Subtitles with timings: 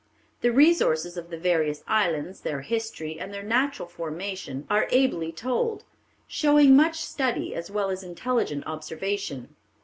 [0.41, 5.83] The resources of the various islands, their history, and their natural formation, are ably told,
[6.25, 9.55] showing much study as well as intelligent observation.